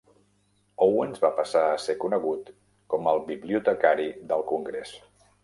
Owens 0.85 1.21
va 1.25 1.29
passar 1.39 1.61
a 1.65 1.75
ser 1.83 1.95
conegut 2.05 2.49
com 2.95 3.11
el 3.13 3.23
"bibliotecari 3.29 4.09
del 4.33 4.47
Congrés". 4.55 4.97